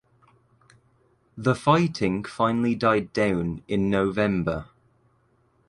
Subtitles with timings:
[1.37, 4.65] The fighting finally died down in November.